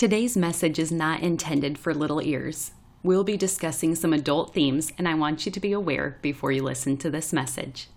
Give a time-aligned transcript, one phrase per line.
[0.00, 2.70] Today's message is not intended for little ears.
[3.02, 6.62] We'll be discussing some adult themes, and I want you to be aware before you
[6.62, 7.88] listen to this message.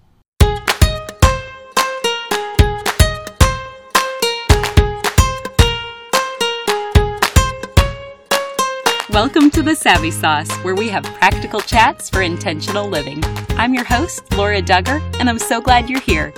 [9.10, 13.24] Welcome to the Savvy Sauce, where we have practical chats for intentional living.
[13.52, 16.34] I'm your host, Laura Dugger, and I'm so glad you're here.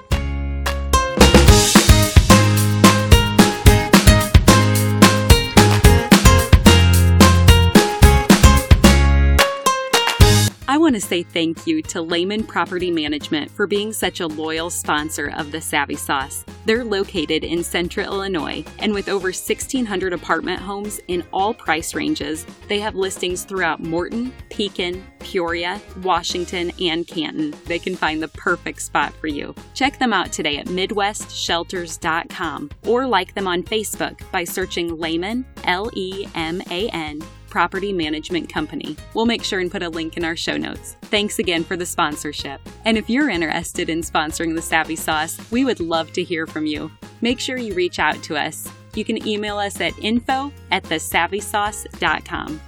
[10.86, 15.34] Want to say thank you to Leman Property Management for being such a loyal sponsor
[15.36, 16.46] of the Savvy Sauce.
[16.66, 22.46] They're located in central Illinois, and with over 1,600 apartment homes in all price ranges,
[22.68, 27.56] they have listings throughout Morton, Pekin, Peoria, Washington, and Canton.
[27.66, 29.56] They can find the perfect spot for you.
[29.74, 35.90] Check them out today at MidwestShelters.com or like them on Facebook by searching Leman, L
[35.96, 37.24] E M A N
[37.56, 38.98] Property Management Company.
[39.14, 40.98] We'll make sure and put a link in our show notes.
[41.04, 42.60] Thanks again for the sponsorship.
[42.84, 46.66] And if you're interested in sponsoring the Savvy Sauce, we would love to hear from
[46.66, 46.92] you.
[47.22, 48.70] Make sure you reach out to us.
[48.94, 52.60] You can email us at info at thesavvysauce.com.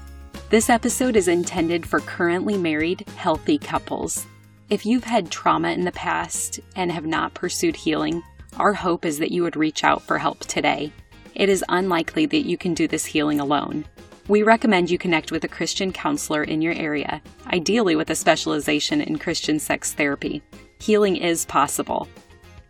[0.52, 4.26] This episode is intended for currently married, healthy couples.
[4.70, 8.24] If you've had trauma in the past and have not pursued healing,
[8.56, 10.94] our hope is that you would reach out for help today.
[11.36, 13.84] It is unlikely that you can do this healing alone.
[14.28, 19.00] We recommend you connect with a Christian counselor in your area, ideally with a specialization
[19.00, 20.44] in Christian sex therapy.
[20.80, 22.09] Healing is possible.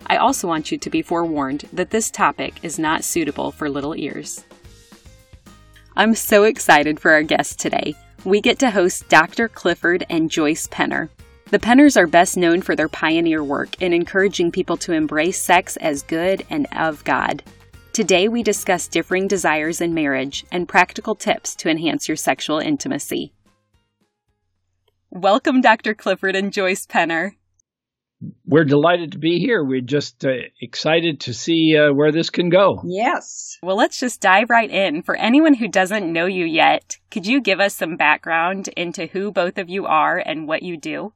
[0.05, 3.95] I also want you to be forewarned that this topic is not suitable for little
[3.95, 4.45] ears.
[5.95, 7.95] I'm so excited for our guest today.
[8.23, 9.47] We get to host Dr.
[9.49, 11.09] Clifford and Joyce Penner.
[11.49, 15.75] The Penners are best known for their pioneer work in encouraging people to embrace sex
[15.77, 17.41] as good and of God.
[17.97, 23.33] Today, we discuss differing desires in marriage and practical tips to enhance your sexual intimacy.
[25.09, 25.95] Welcome, Dr.
[25.95, 27.31] Clifford and Joyce Penner.
[28.45, 29.63] We're delighted to be here.
[29.63, 30.29] We're just uh,
[30.61, 32.83] excited to see uh, where this can go.
[32.85, 33.57] Yes.
[33.63, 35.01] Well, let's just dive right in.
[35.01, 39.31] For anyone who doesn't know you yet, could you give us some background into who
[39.31, 41.13] both of you are and what you do?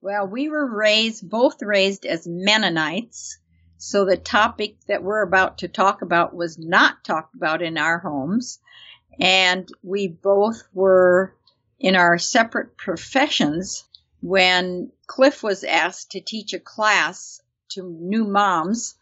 [0.00, 3.38] Well, we were raised, both raised as Mennonites.
[3.84, 7.98] So the topic that we're about to talk about was not talked about in our
[7.98, 8.60] homes.
[9.20, 11.34] And we both were
[11.80, 13.82] in our separate professions
[14.20, 17.40] when Cliff was asked to teach a class
[17.70, 18.94] to new moms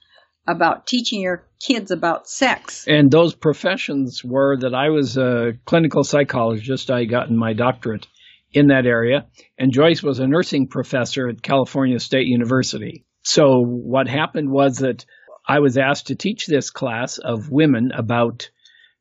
[0.49, 2.87] about teaching your kids about sex.
[2.89, 6.91] And those professions were that I was a clinical psychologist.
[6.91, 8.07] I got my doctorate
[8.51, 9.27] in that area.
[9.59, 13.05] And Joyce was a nursing professor at California State University.
[13.23, 15.05] So what happened was that
[15.47, 18.51] I was asked to teach this class of women about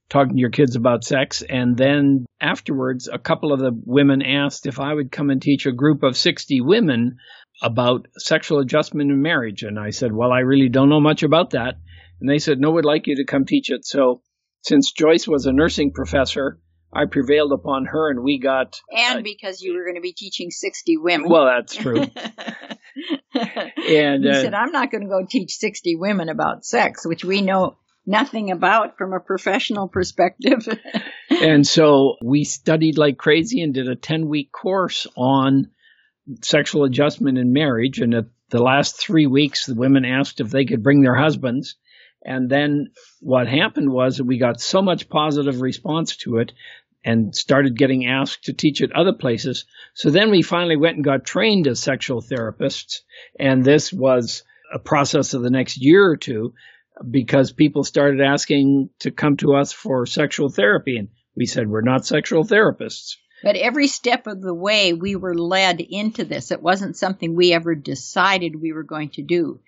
[0.09, 1.44] talking to your kids about sex.
[1.47, 5.66] And then afterwards, a couple of the women asked if I would come and teach
[5.66, 7.18] a group of 60 women
[7.62, 9.63] about sexual adjustment in marriage.
[9.63, 11.75] And I said, well, I really don't know much about that.
[12.19, 13.86] And they said, no, we'd like you to come teach it.
[13.86, 14.22] So
[14.62, 16.59] since Joyce was a nursing professor,
[16.91, 18.81] I prevailed upon her and we got.
[18.95, 21.29] And uh, because you were going to be teaching 60 women.
[21.29, 22.01] Well, that's true.
[23.33, 27.23] and he uh, said, I'm not going to go teach 60 women about sex, which
[27.23, 30.67] we know nothing about from a professional perspective.
[31.29, 35.69] and so we studied like crazy and did a 10 week course on
[36.41, 38.00] sexual adjustment in marriage.
[38.00, 41.75] And at the last three weeks, the women asked if they could bring their husbands.
[42.24, 42.91] And then
[43.22, 46.52] what happened was that we got so much positive response to it
[47.03, 49.66] and started getting asked to teach at other places.
[49.94, 53.00] So then we finally went and got trained as sexual therapists.
[53.40, 54.44] And this was
[54.74, 56.53] a process of the next year or two
[57.09, 60.97] because people started asking to come to us for sexual therapy.
[60.97, 63.16] And we said, we're not sexual therapists.
[63.41, 66.51] But every step of the way, we were led into this.
[66.51, 69.62] It wasn't something we ever decided we were going to do.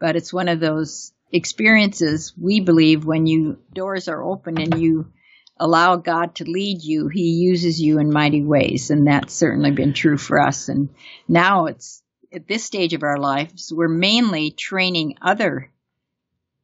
[0.00, 5.12] But it's one of those experiences we believe when you doors are open and you
[5.60, 8.90] allow God to lead you, He uses you in mighty ways.
[8.90, 10.68] And that's certainly been true for us.
[10.68, 10.90] And
[11.26, 12.02] now it's
[12.32, 15.70] at this stage of our lives, we're mainly training other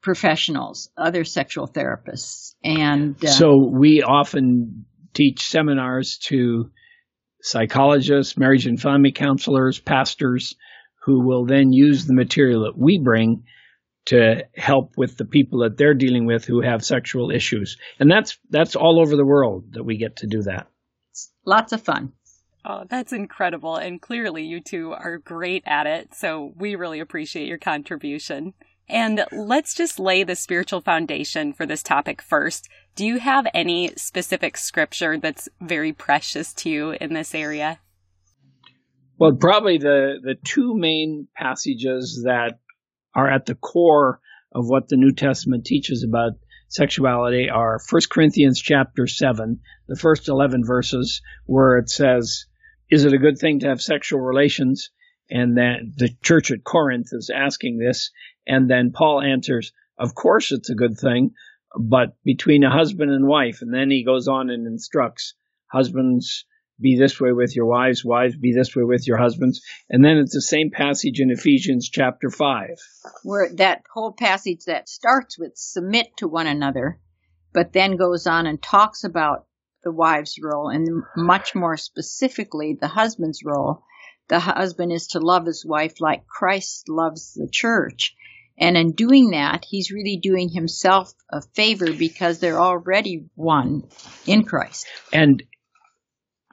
[0.00, 2.55] professionals, other sexual therapists.
[2.62, 4.84] And uh, so we often
[5.14, 6.70] teach seminars to
[7.40, 10.55] psychologists, marriage and family counselors, pastors
[11.05, 13.44] who will then use the material that we bring
[14.06, 17.76] to help with the people that they're dealing with who have sexual issues.
[17.98, 20.68] And that's that's all over the world that we get to do that.
[21.46, 22.12] Lots of fun.
[22.64, 23.76] Oh, that's incredible.
[23.76, 26.14] And clearly you two are great at it.
[26.14, 28.54] So we really appreciate your contribution.
[28.88, 32.68] And let's just lay the spiritual foundation for this topic first.
[32.94, 37.80] Do you have any specific scripture that's very precious to you in this area?
[39.18, 42.58] Well, probably the, the two main passages that
[43.14, 44.20] are at the core
[44.52, 46.32] of what the New Testament teaches about
[46.69, 52.46] sexuality are 1 Corinthians chapter 7, the first 11 verses, where it says,
[52.90, 54.90] Is it a good thing to have sexual relations?
[55.31, 58.11] And then the church at Corinth is asking this.
[58.46, 61.32] And then Paul answers, Of course it's a good thing,
[61.78, 63.62] but between a husband and wife.
[63.62, 65.34] And then he goes on and instructs
[65.66, 66.44] husbands
[66.81, 69.62] be this way with your wives, wives be this way with your husbands.
[69.88, 72.71] And then it's the same passage in Ephesians chapter 5.
[73.23, 76.99] Where that whole passage that starts with submit to one another,
[77.53, 79.47] but then goes on and talks about
[79.85, 83.85] the wife's role and much more specifically the husband's role.
[84.29, 88.17] The husband is to love his wife like Christ loves the church.
[88.56, 93.85] And in doing that, he's really doing himself a favor because they're already one
[94.26, 94.87] in Christ.
[95.12, 95.43] And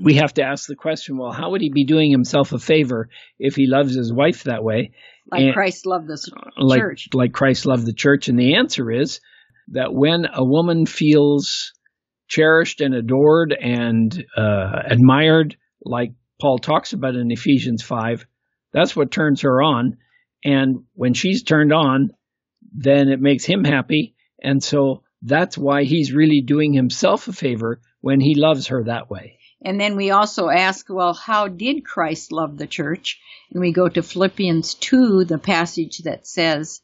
[0.01, 3.09] we have to ask the question well, how would he be doing himself a favor
[3.39, 4.91] if he loves his wife that way?
[5.31, 6.17] Like and, Christ loved the
[6.57, 7.09] like, church.
[7.13, 8.27] Like Christ loved the church.
[8.27, 9.19] And the answer is
[9.69, 11.73] that when a woman feels
[12.27, 18.25] cherished and adored and uh, admired, like Paul talks about in Ephesians 5,
[18.73, 19.97] that's what turns her on.
[20.43, 22.11] And when she's turned on,
[22.73, 24.15] then it makes him happy.
[24.41, 29.09] And so that's why he's really doing himself a favor when he loves her that
[29.09, 29.37] way.
[29.63, 33.19] And then we also ask, well, how did Christ love the church?
[33.51, 36.81] And we go to Philippians 2, the passage that says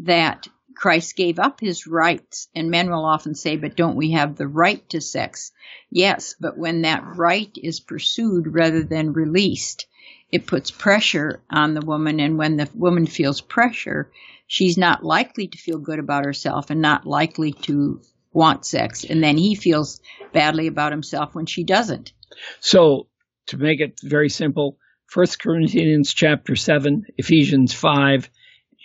[0.00, 0.46] that
[0.76, 2.48] Christ gave up his rights.
[2.54, 5.50] And men will often say, but don't we have the right to sex?
[5.90, 9.86] Yes, but when that right is pursued rather than released,
[10.30, 12.20] it puts pressure on the woman.
[12.20, 14.10] And when the woman feels pressure,
[14.46, 18.00] she's not likely to feel good about herself and not likely to
[18.32, 19.04] want sex.
[19.04, 20.00] And then he feels
[20.32, 22.12] badly about himself when she doesn't.
[22.60, 23.08] So
[23.46, 28.30] to make it very simple, First Corinthians chapter 7, Ephesians 5,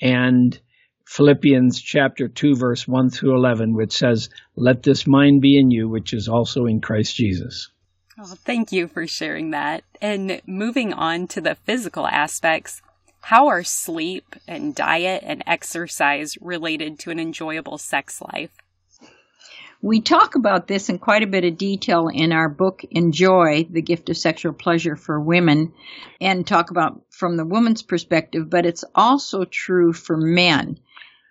[0.01, 0.59] and
[1.06, 5.88] Philippians chapter 2, verse 1 through 11, which says, Let this mind be in you,
[5.88, 7.69] which is also in Christ Jesus.
[8.18, 9.83] Oh, thank you for sharing that.
[10.01, 12.81] And moving on to the physical aspects,
[13.21, 18.51] how are sleep and diet and exercise related to an enjoyable sex life?
[19.81, 23.81] We talk about this in quite a bit of detail in our book, Enjoy, the
[23.81, 25.74] Gift of Sexual Pleasure for Women,
[26.19, 30.80] and talk about from the woman's perspective, but it's also true for men.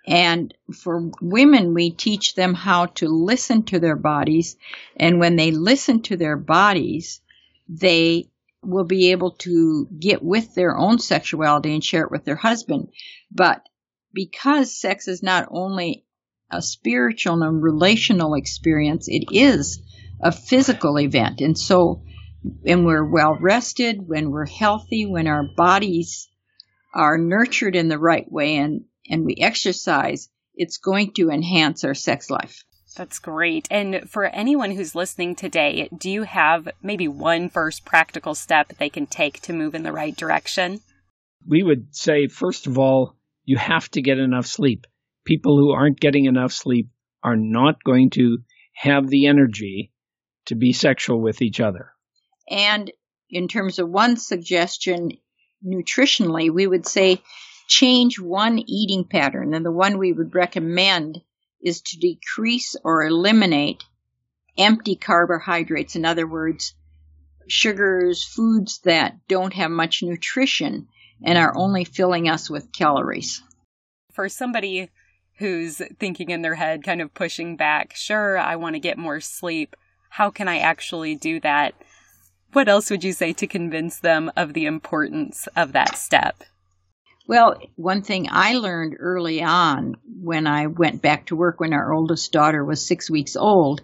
[0.06, 4.56] And for women, we teach them how to listen to their bodies.
[4.96, 7.22] And when they listen to their bodies,
[7.68, 8.28] they
[8.62, 12.88] will be able to get with their own sexuality and share it with their husband.
[13.30, 13.66] But
[14.12, 16.04] because sex is not only
[16.50, 19.08] a spiritual and relational experience.
[19.08, 19.80] It is
[20.20, 21.40] a physical event.
[21.40, 22.02] And so,
[22.42, 26.28] when we're well rested, when we're healthy, when our bodies
[26.94, 31.94] are nurtured in the right way and, and we exercise, it's going to enhance our
[31.94, 32.62] sex life.
[32.96, 33.66] That's great.
[33.70, 38.88] And for anyone who's listening today, do you have maybe one first practical step they
[38.88, 40.80] can take to move in the right direction?
[41.46, 44.86] We would say, first of all, you have to get enough sleep
[45.24, 46.88] people who aren't getting enough sleep
[47.22, 48.38] are not going to
[48.74, 49.92] have the energy
[50.46, 51.90] to be sexual with each other.
[52.50, 52.90] And
[53.30, 55.12] in terms of one suggestion,
[55.64, 57.22] nutritionally, we would say
[57.66, 59.54] change one eating pattern.
[59.54, 61.20] And the one we would recommend
[61.62, 63.82] is to decrease or eliminate
[64.58, 65.96] empty carbohydrates.
[65.96, 66.74] In other words,
[67.48, 70.88] sugars, foods that don't have much nutrition
[71.24, 73.42] and are only filling us with calories.
[74.12, 74.90] For somebody
[75.38, 79.20] who's thinking in their head, kind of pushing back, sure, I want to get more
[79.20, 79.76] sleep.
[80.10, 81.74] How can I actually do that?
[82.52, 86.44] What else would you say to convince them of the importance of that step?
[87.26, 91.92] Well, one thing I learned early on when I went back to work when our
[91.92, 93.80] oldest daughter was six weeks old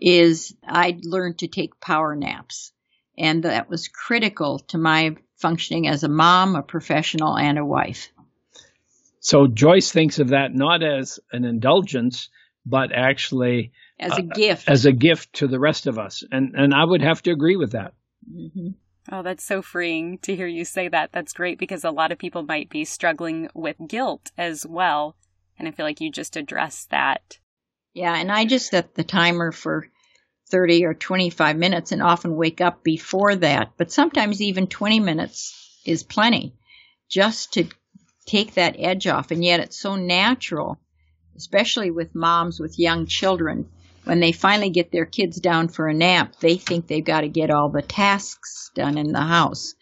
[0.00, 2.72] is I learned to take power naps.
[3.18, 8.08] And that was critical to my functioning as a mom, a professional, and a wife.
[9.26, 12.28] So Joyce thinks of that not as an indulgence,
[12.64, 16.22] but actually as a uh, gift, as a gift to the rest of us.
[16.30, 17.94] And and I would have to agree with that.
[18.32, 18.68] Mm-hmm.
[19.10, 21.10] Oh, that's so freeing to hear you say that.
[21.10, 25.16] That's great because a lot of people might be struggling with guilt as well.
[25.58, 27.40] And I feel like you just addressed that.
[27.94, 29.88] Yeah, and I just set the timer for
[30.50, 33.72] 30 or 25 minutes and often wake up before that.
[33.76, 36.54] But sometimes even 20 minutes is plenty
[37.08, 37.66] just to
[38.26, 39.30] take that edge off.
[39.30, 40.78] And yet it's so natural,
[41.36, 43.68] especially with moms with young children.
[44.04, 47.28] When they finally get their kids down for a nap, they think they've got to
[47.28, 49.74] get all the tasks done in the house.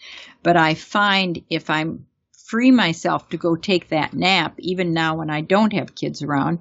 [0.43, 2.07] But I find if I'm
[2.47, 6.61] free myself to go take that nap, even now when I don't have kids around,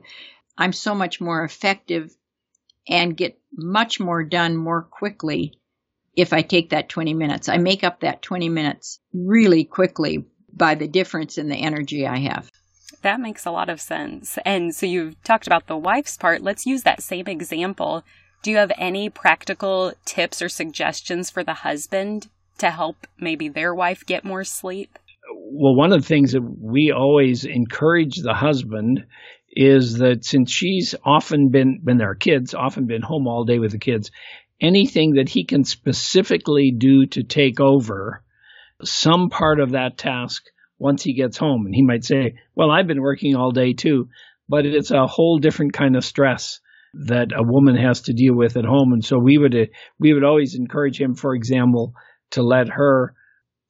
[0.57, 2.13] I'm so much more effective
[2.87, 5.53] and get much more done more quickly
[6.15, 7.49] if I take that 20 minutes.
[7.49, 10.25] I make up that 20 minutes really quickly
[10.55, 12.49] by the difference in the energy I have.
[13.01, 14.37] That makes a lot of sense.
[14.45, 16.41] And so you've talked about the wife's part.
[16.41, 18.03] Let's use that same example.
[18.43, 22.27] Do you have any practical tips or suggestions for the husband
[22.59, 24.97] to help maybe their wife get more sleep?
[25.33, 29.05] Well, one of the things that we always encourage the husband
[29.51, 33.59] is that since she's often been, when there are kids, often been home all day
[33.59, 34.11] with the kids,
[34.59, 38.23] anything that he can specifically do to take over
[38.83, 40.43] some part of that task
[40.77, 41.65] once he gets home.
[41.65, 44.09] And he might say, Well, I've been working all day too,
[44.47, 46.59] but it's a whole different kind of stress
[46.93, 48.93] that a woman has to deal with at home.
[48.93, 49.55] And so we would,
[49.99, 51.93] we would always encourage him, for example,
[52.31, 53.15] to let her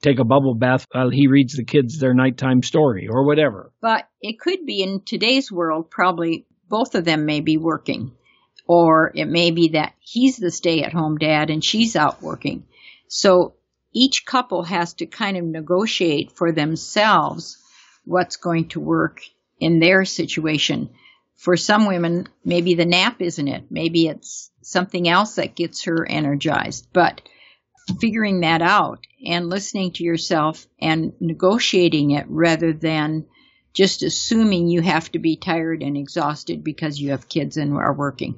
[0.02, 3.72] take a bubble bath while he reads the kids their nighttime story or whatever.
[3.82, 8.12] But it could be in today's world, probably both of them may be working.
[8.66, 12.66] Or it may be that he's the stay at home dad and she's out working.
[13.08, 13.56] So
[13.94, 17.58] each couple has to kind of negotiate for themselves
[18.06, 19.22] what's going to work
[19.60, 20.90] in their situation.
[21.38, 23.66] For some women, maybe the nap isn't it.
[23.70, 26.88] Maybe it's something else that gets her energized.
[26.94, 27.22] But
[28.00, 33.26] figuring that out and listening to yourself and negotiating it rather than
[33.74, 37.94] just assuming you have to be tired and exhausted because you have kids and are
[37.94, 38.38] working.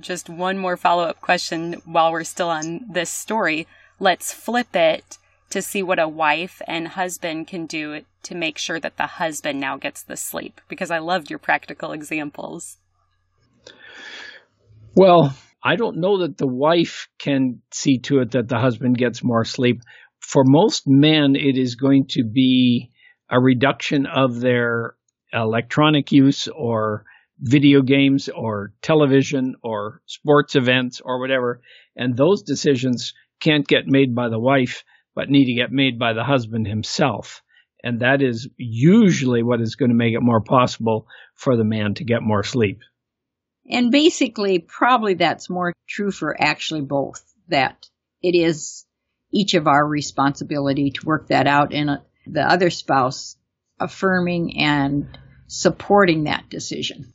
[0.00, 3.66] Just one more follow up question while we're still on this story.
[3.98, 5.18] Let's flip it
[5.50, 9.60] to see what a wife and husband can do to make sure that the husband
[9.60, 12.76] now gets the sleep because I loved your practical examples.
[14.94, 19.24] Well, I don't know that the wife can see to it that the husband gets
[19.24, 19.80] more sleep.
[20.20, 22.90] For most men, it is going to be
[23.30, 24.94] a reduction of their
[25.32, 27.04] electronic use or
[27.38, 31.60] video games or television or sports events or whatever.
[31.94, 36.12] And those decisions can't get made by the wife, but need to get made by
[36.12, 37.42] the husband himself.
[37.82, 41.94] And that is usually what is going to make it more possible for the man
[41.94, 42.80] to get more sleep.
[43.70, 47.88] And basically, probably that's more true for actually both, that
[48.22, 48.84] it is
[49.32, 53.36] each of our responsibility to work that out and uh, the other spouse
[53.78, 57.12] affirming and supporting that decision.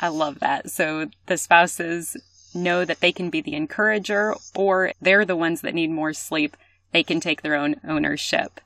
[0.00, 0.70] I love that.
[0.70, 2.16] So the spouses
[2.54, 6.56] know that they can be the encourager or they're the ones that need more sleep.
[6.92, 8.60] They can take their own ownership.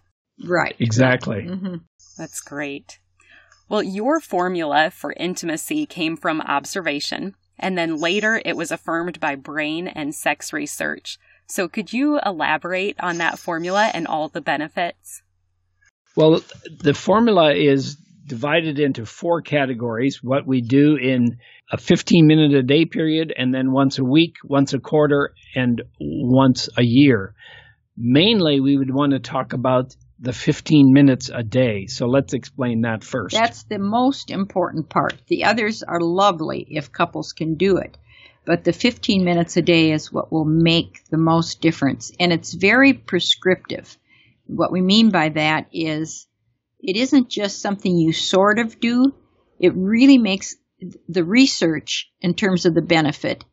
[0.45, 0.77] Right.
[0.79, 1.43] Exactly.
[1.43, 1.77] Mm-hmm.
[2.17, 2.99] That's great.
[3.69, 9.35] Well, your formula for intimacy came from observation, and then later it was affirmed by
[9.35, 11.19] brain and sex research.
[11.47, 15.23] So, could you elaborate on that formula and all the benefits?
[16.17, 16.43] Well,
[16.81, 17.97] the formula is
[18.29, 21.39] divided into four categories what we do in
[21.73, 25.83] a 15 minute a day period, and then once a week, once a quarter, and
[26.01, 27.35] once a year.
[27.97, 31.87] Mainly, we would want to talk about the 15 minutes a day.
[31.87, 33.35] So let's explain that first.
[33.35, 35.15] That's the most important part.
[35.29, 37.97] The others are lovely if couples can do it.
[38.45, 42.13] But the 15 minutes a day is what will make the most difference.
[42.19, 43.97] And it's very prescriptive.
[44.47, 46.28] What we mean by that is
[46.81, 49.15] it isn't just something you sort of do.
[49.59, 50.57] It really makes
[51.09, 53.45] the research in terms of the benefit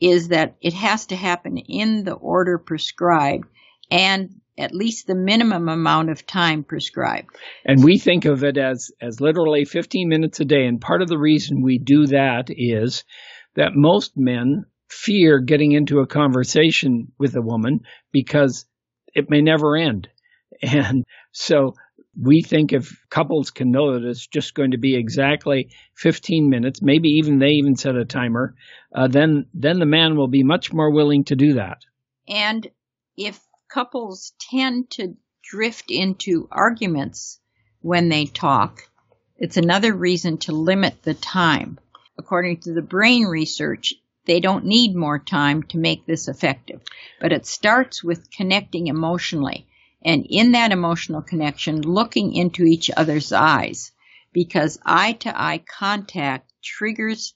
[0.00, 3.46] is that it has to happen in the order prescribed
[3.90, 7.28] and at least the minimum amount of time prescribed.
[7.64, 10.66] And we think of it as, as literally 15 minutes a day.
[10.66, 13.04] And part of the reason we do that is
[13.54, 17.80] that most men fear getting into a conversation with a woman
[18.12, 18.66] because
[19.14, 20.08] it may never end.
[20.62, 21.74] And so
[22.20, 26.82] we think if couples can know that it's just going to be exactly 15 minutes,
[26.82, 28.54] maybe even they even set a timer,
[28.94, 31.78] uh, then then the man will be much more willing to do that.
[32.28, 32.66] And
[33.16, 37.40] if couples tend to drift into arguments
[37.80, 38.88] when they talk.
[39.38, 41.78] It's another reason to limit the time.
[42.16, 46.80] According to the brain research, they don't need more time to make this effective.
[47.20, 49.66] But it starts with connecting emotionally.
[50.04, 53.92] And in that emotional connection, looking into each other's eyes.
[54.32, 57.34] Because eye to eye contact triggers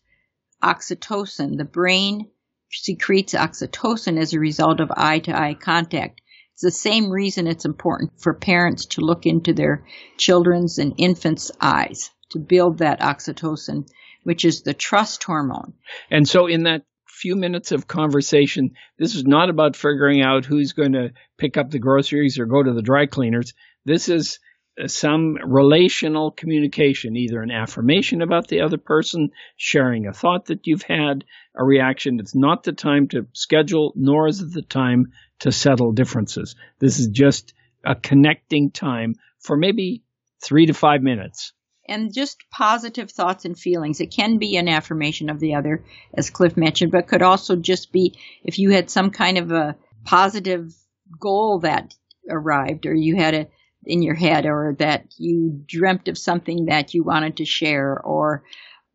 [0.62, 1.58] oxytocin.
[1.58, 2.30] The brain
[2.70, 6.20] secretes oxytocin as a result of eye to eye contact.
[6.54, 11.50] It's the same reason it's important for parents to look into their children's and infants'
[11.60, 13.86] eyes to build that oxytocin,
[14.22, 15.74] which is the trust hormone.
[16.10, 16.82] And so, in that
[17.16, 21.70] few minutes of conversation, this is not about figuring out who's going to pick up
[21.70, 23.54] the groceries or go to the dry cleaners.
[23.84, 24.38] This is
[24.78, 30.66] uh, some relational communication, either an affirmation about the other person, sharing a thought that
[30.66, 32.20] you've had, a reaction.
[32.20, 36.54] It's not the time to schedule, nor is it the time to settle differences.
[36.78, 37.54] This is just
[37.84, 40.02] a connecting time for maybe
[40.42, 41.52] three to five minutes.
[41.88, 44.00] And just positive thoughts and feelings.
[44.00, 47.92] It can be an affirmation of the other, as Cliff mentioned, but could also just
[47.92, 50.74] be if you had some kind of a positive
[51.20, 51.94] goal that
[52.28, 53.46] arrived or you had a
[53.86, 58.42] in your head or that you dreamt of something that you wanted to share or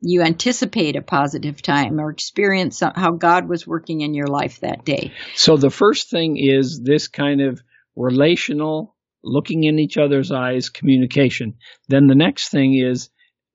[0.02, 4.84] you anticipate a positive time or experience how God was working in your life that
[4.84, 5.14] day.
[5.36, 7.62] So the first thing is this kind of
[7.96, 8.91] relational,
[9.24, 11.56] looking in each other's eyes communication.
[11.88, 13.10] Then the next thing is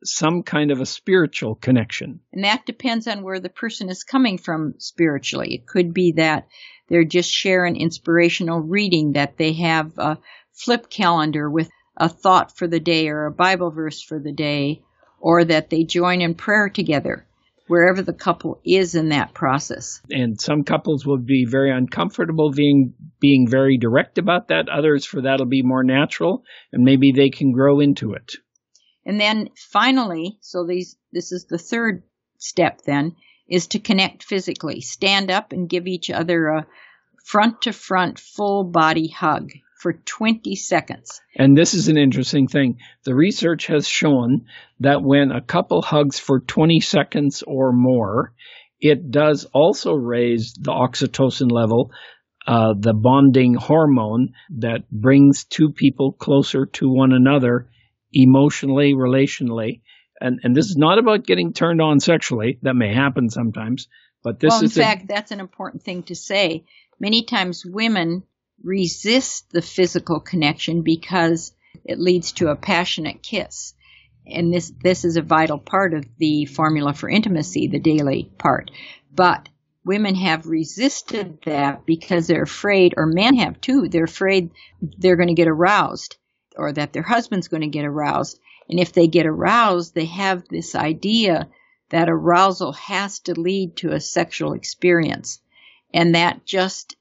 [0.04, 2.20] some kind of a spiritual connection.
[2.32, 5.54] And that depends on where the person is coming from spiritually.
[5.54, 6.46] It could be that
[6.88, 10.18] they're just sharing inspirational reading, that they have a
[10.52, 14.82] flip calendar with a thought for the day or a Bible verse for the day,
[15.18, 17.26] or that they join in prayer together
[17.68, 20.00] wherever the couple is in that process.
[20.10, 24.68] And some couples will be very uncomfortable being being very direct about that.
[24.68, 28.34] Others for that'll be more natural and maybe they can grow into it.
[29.04, 32.02] And then finally, so these this is the third
[32.38, 33.16] step then
[33.48, 34.80] is to connect physically.
[34.80, 36.66] Stand up and give each other a
[37.24, 41.20] front to front full body hug for 20 seconds.
[41.36, 42.78] And this is an interesting thing.
[43.04, 44.46] The research has shown
[44.80, 48.32] that when a couple hugs for 20 seconds or more,
[48.80, 51.90] it does also raise the oxytocin level,
[52.46, 57.68] uh, the bonding hormone that brings two people closer to one another
[58.12, 59.82] emotionally, relationally.
[60.20, 62.58] And, and this is not about getting turned on sexually.
[62.62, 63.88] That may happen sometimes,
[64.22, 64.76] but this well, is.
[64.76, 66.64] In fact, a, that's an important thing to say.
[66.98, 68.22] Many times women
[68.62, 71.52] resist the physical connection because
[71.84, 73.74] it leads to a passionate kiss.
[74.26, 78.70] And this, this is a vital part of the formula for intimacy, the daily part.
[79.14, 79.48] But
[79.84, 84.50] women have resisted that because they're afraid, or men have too, they're afraid
[84.82, 86.16] they're going to get aroused
[86.56, 88.40] or that their husband's going to get aroused.
[88.68, 91.48] And if they get aroused, they have this idea
[91.90, 95.40] that arousal has to lead to a sexual experience.
[95.94, 96.96] And that just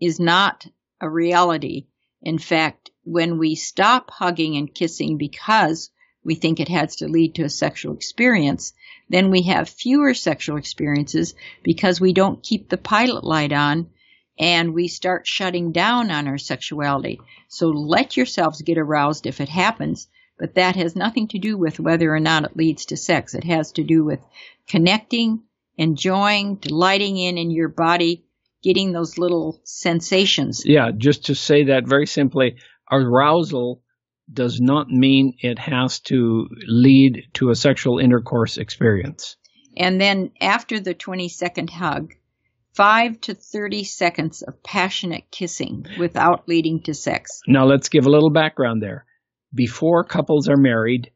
[0.00, 0.66] is not
[1.00, 1.86] a reality.
[2.22, 5.90] In fact, when we stop hugging and kissing because
[6.22, 8.74] we think it has to lead to a sexual experience,
[9.08, 13.88] then we have fewer sexual experiences because we don't keep the pilot light on
[14.38, 17.20] and we start shutting down on our sexuality.
[17.48, 20.08] So let yourselves get aroused if it happens,
[20.38, 23.34] but that has nothing to do with whether or not it leads to sex.
[23.34, 24.20] It has to do with
[24.68, 25.42] connecting,
[25.76, 28.24] enjoying, delighting in in your body
[28.62, 30.62] getting those little sensations.
[30.64, 32.56] Yeah, just to say that very simply,
[32.90, 33.82] arousal
[34.32, 39.36] does not mean it has to lead to a sexual intercourse experience.
[39.76, 42.14] And then after the 20 second hug,
[42.74, 47.40] 5 to 30 seconds of passionate kissing without leading to sex.
[47.46, 49.06] Now let's give a little background there.
[49.52, 51.10] Before couples are married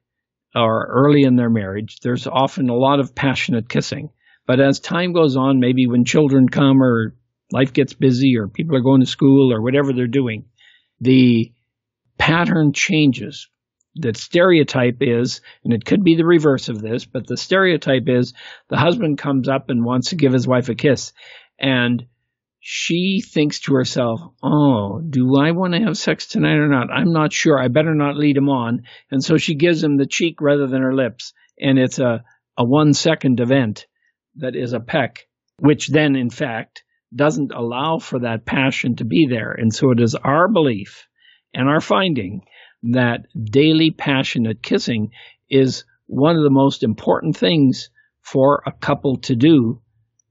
[0.54, 4.10] or early in their marriage, there's often a lot of passionate kissing.
[4.46, 7.14] But as time goes on, maybe when children come or
[7.54, 10.44] life gets busy or people are going to school or whatever they're doing,
[11.00, 11.52] the
[12.18, 13.48] pattern changes.
[13.94, 18.34] The stereotype is, and it could be the reverse of this, but the stereotype is
[18.68, 21.12] the husband comes up and wants to give his wife a kiss.
[21.56, 22.04] And
[22.58, 26.90] she thinks to herself, Oh, do I want to have sex tonight or not?
[26.90, 27.56] I'm not sure.
[27.56, 28.82] I better not lead him on.
[29.12, 31.34] And so she gives him the cheek rather than her lips.
[31.60, 32.24] And it's a,
[32.58, 33.86] a one second event
[34.36, 35.28] that is a peck,
[35.60, 36.82] which then, in fact,
[37.14, 39.52] doesn't allow for that passion to be there.
[39.52, 41.06] And so it is our belief
[41.52, 42.42] and our finding
[42.82, 45.10] that daily passionate kissing
[45.48, 49.80] is one of the most important things for a couple to do,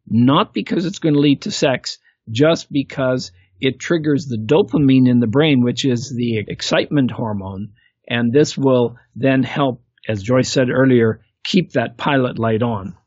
[0.07, 5.19] not because it's going to lead to sex, just because it triggers the dopamine in
[5.19, 7.69] the brain, which is the excitement hormone.
[8.07, 12.97] And this will then help, as Joyce said earlier, keep that pilot light on.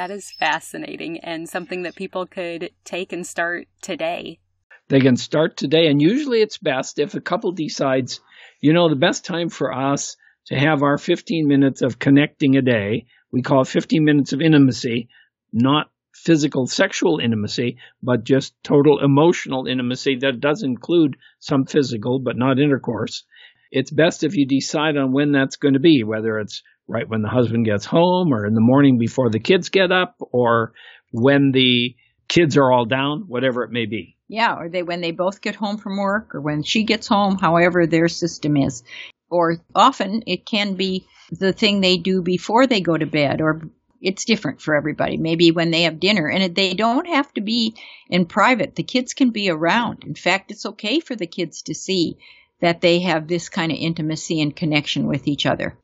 [0.00, 4.38] That is fascinating and something that people could take and start today.
[4.88, 8.22] They can start today, and usually it's best if a couple decides,
[8.62, 12.62] you know, the best time for us to have our 15 minutes of connecting a
[12.62, 15.10] day, we call it 15 minutes of intimacy,
[15.52, 22.38] not physical sexual intimacy, but just total emotional intimacy that does include some physical, but
[22.38, 23.24] not intercourse.
[23.70, 27.22] It's best if you decide on when that's going to be, whether it's right when
[27.22, 30.72] the husband gets home or in the morning before the kids get up or
[31.12, 31.94] when the
[32.28, 34.16] kids are all down, whatever it may be.
[34.28, 37.36] Yeah, or they when they both get home from work or when she gets home,
[37.36, 38.82] however their system is.
[39.28, 43.62] Or often it can be the thing they do before they go to bed or
[44.00, 45.16] it's different for everybody.
[45.16, 47.74] Maybe when they have dinner and they don't have to be
[48.08, 48.74] in private.
[48.74, 50.04] The kids can be around.
[50.04, 52.16] In fact, it's okay for the kids to see
[52.60, 55.76] that they have this kind of intimacy and connection with each other.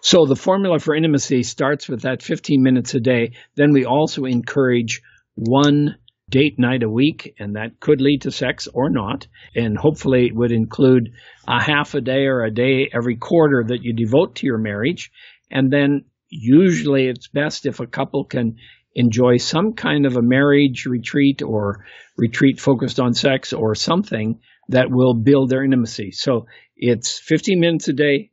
[0.00, 3.32] So the formula for intimacy starts with that 15 minutes a day.
[3.56, 5.02] Then we also encourage
[5.34, 5.96] one
[6.30, 9.26] date night a week, and that could lead to sex or not.
[9.54, 11.12] And hopefully, it would include
[11.46, 15.10] a half a day or a day every quarter that you devote to your marriage.
[15.50, 18.56] And then, usually, it's best if a couple can
[18.94, 21.84] enjoy some kind of a marriage retreat or
[22.16, 26.10] retreat focused on sex or something that will build their intimacy.
[26.12, 26.46] So
[26.76, 28.30] it's 15 minutes a day,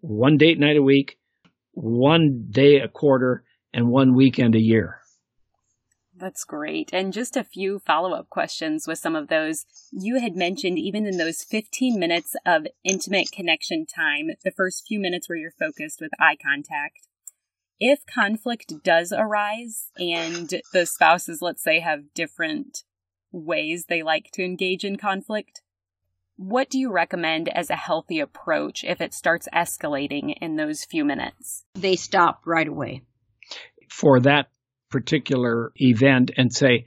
[0.00, 1.18] one date night a week,
[1.72, 5.00] one day a quarter, and one weekend a year.
[6.16, 6.90] That's great.
[6.92, 9.66] And just a few follow up questions with some of those.
[9.90, 15.00] You had mentioned even in those 15 minutes of intimate connection time, the first few
[15.00, 17.08] minutes where you're focused with eye contact.
[17.80, 22.84] If conflict does arise and the spouses, let's say, have different
[23.32, 25.62] ways they like to engage in conflict,
[26.36, 31.04] what do you recommend as a healthy approach if it starts escalating in those few
[31.04, 31.64] minutes?
[31.74, 33.02] They stop right away.
[33.88, 34.48] For that
[34.90, 36.86] particular event and say,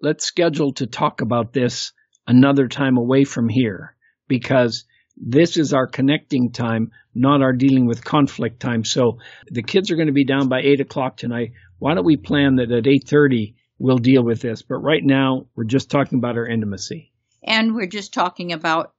[0.00, 1.92] let's schedule to talk about this
[2.26, 3.94] another time away from here
[4.28, 4.84] because
[5.16, 8.84] this is our connecting time, not our dealing with conflict time.
[8.84, 11.52] So the kids are going to be down by eight o'clock tonight.
[11.78, 14.62] Why don't we plan that at eight thirty we'll deal with this?
[14.62, 17.12] But right now we're just talking about our intimacy.
[17.44, 18.92] And we're just talking about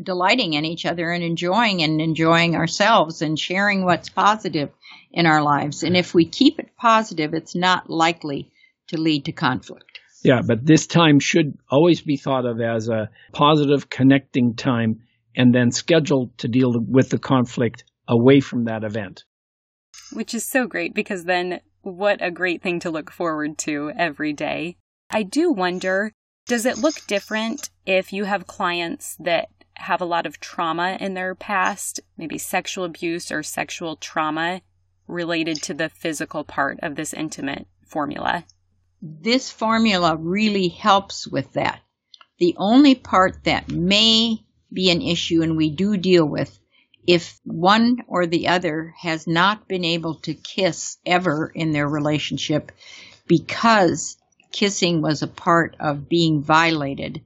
[0.00, 4.70] delighting in each other and enjoying and enjoying ourselves and sharing what's positive
[5.10, 5.82] in our lives.
[5.82, 8.52] And if we keep it positive, it's not likely
[8.88, 10.00] to lead to conflict.
[10.22, 15.00] Yeah, but this time should always be thought of as a positive connecting time
[15.34, 19.24] and then scheduled to deal with the conflict away from that event.
[20.12, 24.32] Which is so great because then what a great thing to look forward to every
[24.32, 24.76] day.
[25.08, 26.12] I do wonder
[26.46, 31.14] does it look different if you have clients that have a lot of trauma in
[31.14, 34.60] their past, maybe sexual abuse or sexual trauma
[35.06, 38.44] related to the physical part of this intimate formula?
[39.02, 41.80] This formula really helps with that.
[42.38, 46.58] The only part that may be an issue and we do deal with
[47.06, 52.72] if one or the other has not been able to kiss ever in their relationship
[53.26, 54.16] because
[54.52, 57.22] kissing was a part of being violated,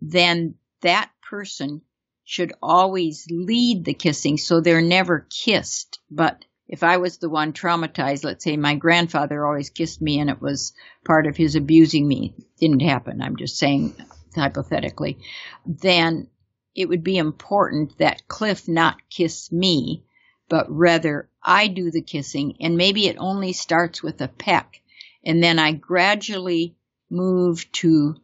[0.00, 1.82] then that person
[2.24, 5.98] should always lead the kissing so they're never kissed.
[6.10, 10.28] But if I was the one traumatized, let's say my grandfather always kissed me and
[10.28, 13.94] it was part of his abusing me, didn't happen, I'm just saying
[14.34, 15.18] hypothetically,
[15.64, 16.28] then
[16.74, 20.04] it would be important that Cliff not kiss me,
[20.48, 24.82] but rather I do the kissing and maybe it only starts with a peck
[25.28, 26.74] and then I gradually
[27.10, 28.16] move to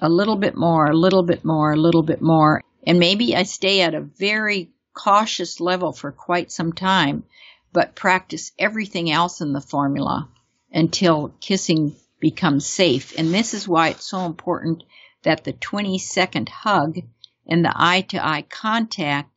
[0.00, 2.62] a little bit more, a little bit more, a little bit more.
[2.86, 7.24] And maybe I stay at a very cautious level for quite some time,
[7.72, 10.28] but practice everything else in the formula
[10.72, 13.18] until kissing becomes safe.
[13.18, 14.84] And this is why it's so important
[15.24, 17.00] that the 20 second hug
[17.48, 19.32] and the eye to eye contact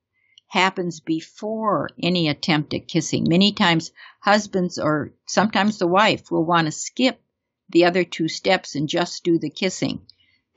[0.50, 3.26] happens before any attempt at kissing.
[3.28, 7.22] Many times husbands or sometimes the wife will want to skip
[7.70, 10.02] the other two steps and just do the kissing.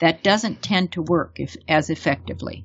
[0.00, 2.64] That doesn't tend to work if, as effectively.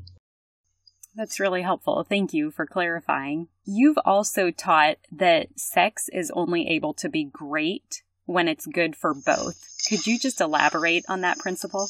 [1.15, 2.05] That's really helpful.
[2.07, 3.47] Thank you for clarifying.
[3.65, 9.13] You've also taught that sex is only able to be great when it's good for
[9.13, 9.63] both.
[9.89, 11.89] Could you just elaborate on that principle?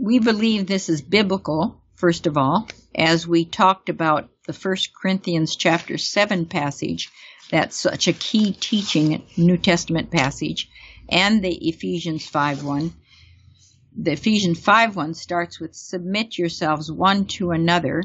[0.00, 5.56] We believe this is biblical, first of all, as we talked about the First Corinthians
[5.56, 7.10] chapter 7 passage,
[7.50, 10.70] that's such a key teaching New Testament passage,
[11.08, 12.94] and the Ephesians 5 1.
[14.00, 18.04] The Ephesians 5 1 starts with submit yourselves one to another.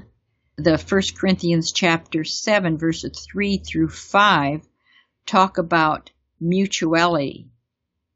[0.57, 4.67] The First Corinthians chapter 7 verses 3 through 5
[5.27, 7.47] talk about mutuality,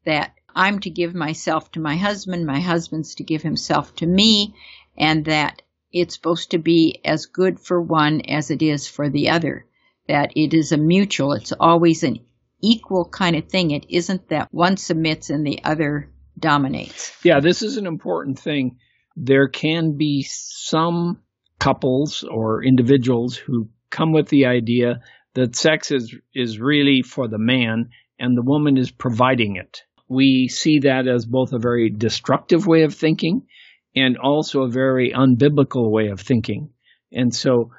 [0.04, 4.56] that I'm to give myself to my husband, my husband's to give himself to me,
[4.96, 5.62] and that
[5.92, 9.66] it's supposed to be as good for one as it is for the other.
[10.06, 12.20] That it is a mutual, it's always an
[12.62, 13.70] equal kind of thing.
[13.70, 17.12] It isn't that one submits and the other dominates.
[17.22, 18.78] Yeah, this is an important thing.
[19.16, 21.20] There can be some
[21.58, 25.00] couples or individuals who come with the idea
[25.34, 29.82] that sex is, is really for the man and the woman is providing it.
[30.08, 33.46] We see that as both a very destructive way of thinking
[33.94, 36.70] and also a very unbiblical way of thinking.
[37.10, 37.70] And so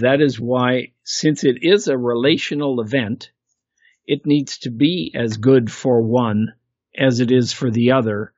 [0.00, 3.30] that is why, since it is a relational event,
[4.06, 6.54] it needs to be as good for one
[6.98, 8.32] as it is for the other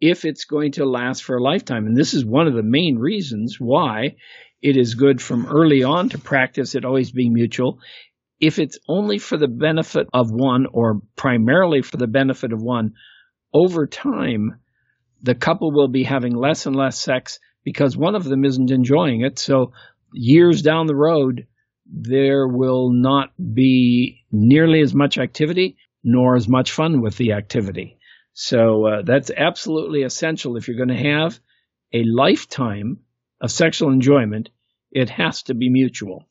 [0.00, 1.86] if it's going to last for a lifetime.
[1.86, 4.16] And this is one of the main reasons why
[4.60, 7.78] it is good from early on to practice it always being mutual.
[8.40, 12.94] If it's only for the benefit of one or primarily for the benefit of one,
[13.54, 14.60] over time,
[15.22, 19.22] the couple will be having less and less sex because one of them isn't enjoying
[19.22, 19.38] it.
[19.38, 19.72] So
[20.12, 21.46] years down the road,
[21.86, 27.98] there will not be nearly as much activity nor as much fun with the activity.
[28.32, 30.56] So uh, that's absolutely essential.
[30.56, 31.38] If you're going to have
[31.92, 32.98] a lifetime
[33.40, 34.48] of sexual enjoyment,
[34.90, 36.26] it has to be mutual.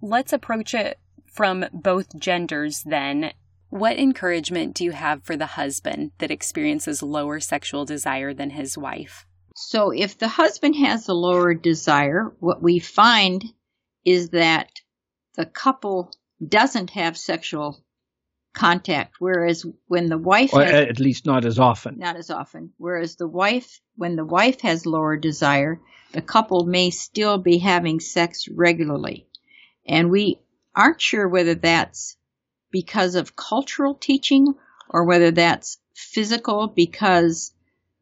[0.00, 3.32] Let's approach it from both genders then.
[3.70, 8.78] What encouragement do you have for the husband that experiences lower sexual desire than his
[8.78, 9.26] wife?
[9.54, 13.44] So, if the husband has a lower desire, what we find
[14.04, 14.70] is that
[15.34, 16.12] the couple
[16.46, 17.84] doesn't have sexual
[18.54, 21.98] contact, whereas when the wife or has, at least not as often.
[21.98, 25.80] not as often, whereas the wife, when the wife has lower desire,
[26.12, 29.26] the couple may still be having sex regularly.
[29.86, 30.38] And we
[30.74, 32.17] aren't sure whether that's
[32.70, 34.54] because of cultural teaching
[34.88, 37.52] or whether that's physical because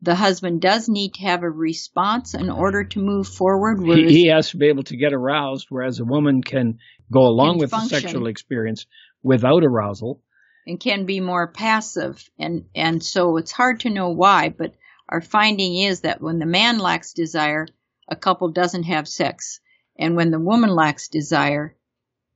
[0.02, 3.80] the husband does need to have a response in order to move forward.
[3.82, 6.78] He, he has to be able to get aroused, whereas a woman can
[7.10, 7.96] go along with function.
[7.96, 8.86] the sexual experience
[9.22, 10.22] without arousal.
[10.66, 14.74] and can be more passive and and so it's hard to know why but
[15.08, 17.66] our finding is that when the man lacks desire
[18.08, 19.60] a couple doesn't have sex
[19.98, 21.76] and when the woman lacks desire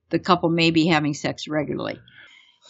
[0.09, 1.99] the couple may be having sex regularly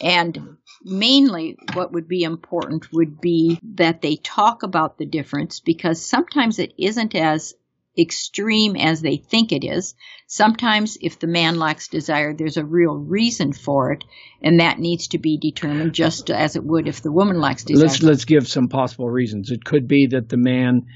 [0.02, 6.04] and mainly what would be important would be that they talk about the difference because
[6.04, 7.54] sometimes it isn't as
[7.98, 9.94] extreme as they think it is.
[10.26, 14.04] Sometimes if the man lacks desire, there's a real reason for it,
[14.42, 17.86] and that needs to be determined just as it would if the woman lacks desire.
[17.86, 19.50] Let's let's give some possible reasons.
[19.50, 20.86] It could be that the man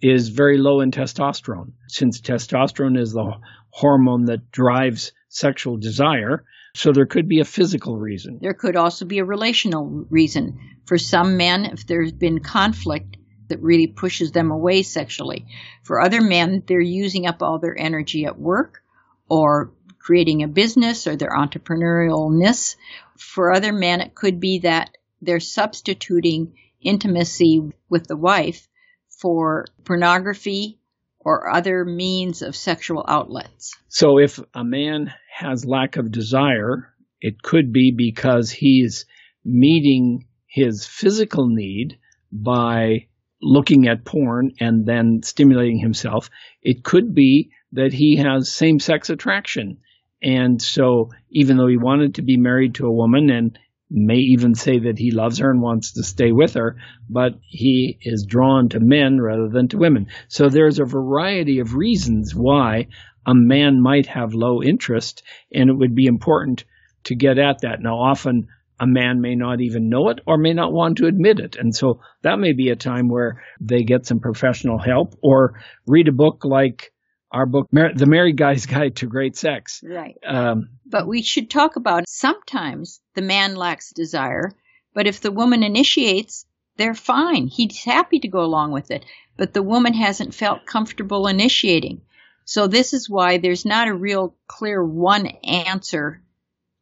[0.00, 3.32] is very low in testosterone, since testosterone is the
[3.70, 6.44] hormone that drives sexual desire.
[6.76, 8.38] So there could be a physical reason.
[8.42, 10.58] There could also be a relational reason.
[10.84, 13.16] For some men, if there's been conflict
[13.48, 15.46] that really pushes them away sexually.
[15.84, 18.82] For other men, they're using up all their energy at work
[19.28, 22.76] or creating a business or their entrepreneurialness.
[23.16, 24.90] For other men, it could be that
[25.22, 28.68] they're substituting intimacy with the wife
[29.08, 30.78] for pornography
[31.18, 33.74] or other means of sexual outlets.
[33.88, 39.04] So if a man has lack of desire, it could be because he's
[39.44, 41.98] meeting his physical need
[42.32, 43.06] by
[43.42, 46.30] looking at porn and then stimulating himself.
[46.62, 49.76] It could be that he has same sex attraction.
[50.22, 53.58] And so even though he wanted to be married to a woman and
[53.90, 56.76] may even say that he loves her and wants to stay with her,
[57.10, 60.06] but he is drawn to men rather than to women.
[60.28, 62.88] So there's a variety of reasons why
[63.26, 66.64] a man might have low interest, and it would be important
[67.04, 67.80] to get at that.
[67.80, 71.40] Now, often a man may not even know it or may not want to admit
[71.40, 71.56] it.
[71.56, 76.08] And so that may be a time where they get some professional help or read
[76.08, 76.92] a book like
[77.32, 79.82] our book, The Married Guy's Guide to Great Sex.
[79.82, 80.16] Right.
[80.26, 84.52] Um, But we should talk about sometimes the man lacks desire,
[84.94, 87.46] but if the woman initiates, they're fine.
[87.46, 89.04] He's happy to go along with it,
[89.36, 92.02] but the woman hasn't felt comfortable initiating.
[92.46, 96.22] So this is why there's not a real clear one answer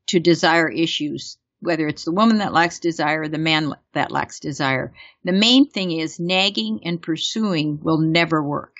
[0.08, 4.40] to desire issues, whether it's the woman that lacks desire or the man that lacks
[4.40, 4.92] desire.
[5.24, 8.76] The main thing is nagging and pursuing will never work.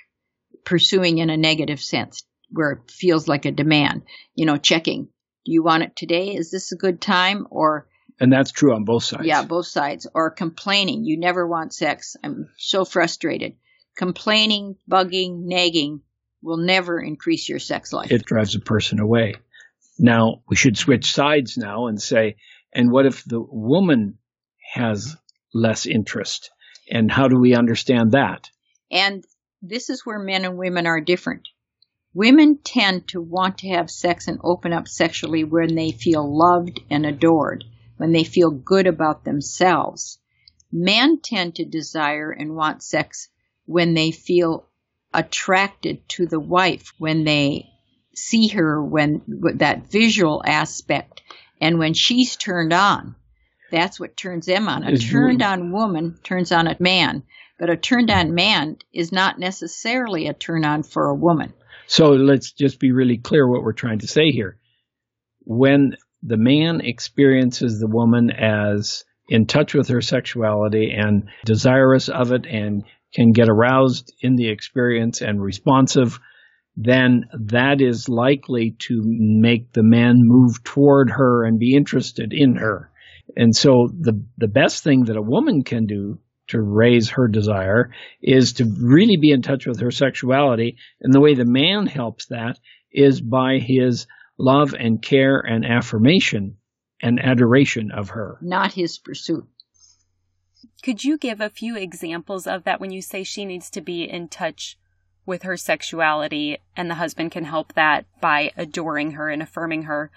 [0.65, 4.03] Pursuing in a negative sense where it feels like a demand,
[4.35, 5.05] you know, checking.
[5.47, 6.35] Do you want it today?
[6.35, 7.47] Is this a good time?
[7.51, 7.89] Or,
[8.21, 9.25] and that's true on both sides.
[9.25, 10.07] yeah, both sides.
[10.15, 11.07] Or complaining.
[11.07, 12.15] You never want sex.
[12.23, 13.55] I'm so frustrated.
[13.97, 16.03] Complaining, bugging, nagging
[16.45, 18.13] will never increase your sex life.
[18.13, 19.35] it drives a person away.
[19.99, 22.37] Now, we should switch sides now and say,
[22.73, 24.19] and what if the woman
[24.75, 25.17] has
[25.55, 26.51] less interest?
[26.91, 28.51] And how do we understand that?
[28.91, 29.25] And
[29.63, 31.49] this is where men and women are different.
[32.13, 36.81] Women tend to want to have sex and open up sexually when they feel loved
[36.91, 37.65] and adored.
[37.97, 40.19] when they feel good about themselves.
[40.73, 43.29] Men tend to desire and want sex
[43.67, 44.67] when they feel
[45.15, 47.71] attracted to the wife, when they
[48.15, 49.23] see her, when
[49.57, 51.23] that visual aspect,
[51.61, 53.15] and when she's turned on.
[53.71, 54.85] That's what turns them on.
[54.85, 57.23] A turned on woman turns on a man,
[57.59, 61.53] but a turned on man is not necessarily a turn on for a woman.
[61.87, 64.59] So let's just be really clear what we're trying to say here.
[65.41, 72.33] When the man experiences the woman as in touch with her sexuality and desirous of
[72.33, 76.19] it and can get aroused in the experience and responsive,
[76.77, 82.57] then that is likely to make the man move toward her and be interested in
[82.57, 82.91] her.
[83.37, 87.91] And so the, the best thing that a woman can do to raise her desire
[88.21, 90.77] is to really be in touch with her sexuality.
[91.01, 92.59] And the way the man helps that
[92.93, 94.07] is by his
[94.39, 96.57] love and care and affirmation
[97.01, 98.39] and adoration of her.
[98.43, 99.45] Not his pursuit.
[100.85, 104.03] Could you give a few examples of that when you say she needs to be
[104.03, 104.77] in touch
[105.25, 110.11] with her sexuality and the husband can help that by adoring her and affirming her?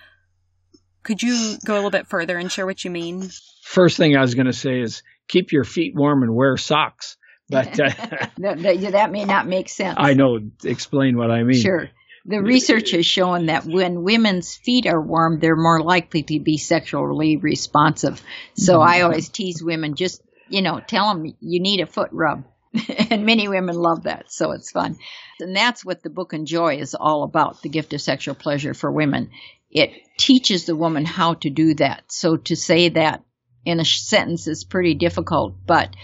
[1.04, 3.30] Could you go a little bit further and share what you mean?
[3.64, 7.16] First thing I was going to say is keep your feet warm and wear socks.
[7.48, 7.88] But uh,
[8.40, 9.96] that, that, may not make sense.
[9.98, 10.38] I know.
[10.66, 11.62] Explain what I mean.
[11.62, 11.90] Sure.
[12.26, 16.58] The research has shown that when women's feet are warm, they're more likely to be
[16.58, 18.22] sexually responsive.
[18.56, 18.90] So mm-hmm.
[18.90, 22.46] I always tease women just you know, tell them you need a foot rub.
[23.10, 24.98] and many women love that, so it's fun.
[25.40, 28.92] And that's what the book Enjoy is all about the gift of sexual pleasure for
[28.92, 29.32] women.
[29.72, 32.12] It teaches the woman how to do that.
[32.12, 33.24] So to say that
[33.66, 35.96] in a sentence is pretty difficult, but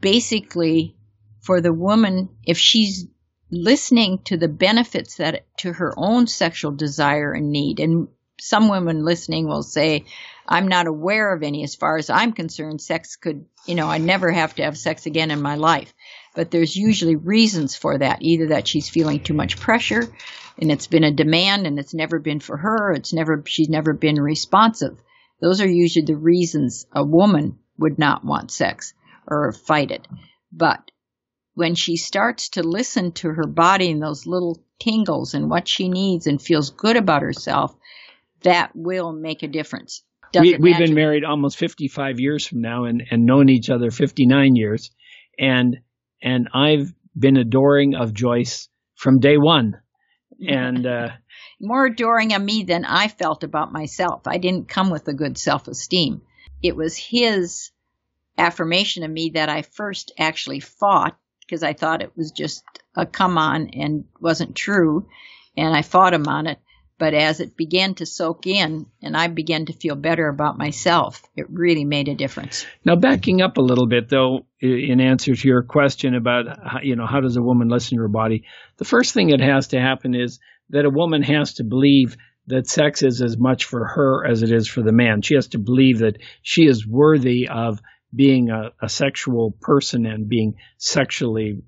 [0.00, 0.96] basically,
[1.40, 3.06] for the woman, if she's
[3.50, 8.08] listening to the benefits that to her own sexual desire and need, and
[8.42, 10.04] some women listening will say,
[10.46, 11.62] I'm not aware of any.
[11.62, 15.06] As far as I'm concerned, sex could, you know, I never have to have sex
[15.06, 15.94] again in my life.
[16.34, 18.22] But there's usually reasons for that.
[18.22, 20.12] Either that she's feeling too much pressure
[20.60, 22.92] and it's been a demand and it's never been for her.
[22.92, 24.98] It's never, she's never been responsive.
[25.40, 28.94] Those are usually the reasons a woman would not want sex
[29.26, 30.06] or fight it.
[30.52, 30.90] But
[31.54, 35.88] when she starts to listen to her body and those little tingles and what she
[35.88, 37.74] needs and feels good about herself,
[38.44, 40.02] that will make a difference
[40.40, 44.56] we, have been married almost 55 years from now and, and known each other 59
[44.56, 44.90] years.
[45.38, 45.78] And,
[46.22, 49.80] and I've been adoring of Joyce from day one.
[50.46, 51.08] And, uh,
[51.60, 54.22] more adoring of me than I felt about myself.
[54.26, 56.22] I didn't come with a good self esteem.
[56.62, 57.70] It was his
[58.38, 62.64] affirmation of me that I first actually fought because I thought it was just
[62.96, 65.06] a come on and wasn't true.
[65.56, 66.58] And I fought him on it.
[67.02, 71.20] But as it began to soak in and I began to feel better about myself,
[71.34, 72.64] it really made a difference.
[72.84, 76.94] Now, backing up a little bit, though, in answer to your question about, how, you
[76.94, 78.44] know, how does a woman listen to her body?
[78.76, 80.38] The first thing that has to happen is
[80.70, 84.52] that a woman has to believe that sex is as much for her as it
[84.52, 85.22] is for the man.
[85.22, 87.82] She has to believe that she is worthy of
[88.14, 91.62] being a, a sexual person and being sexually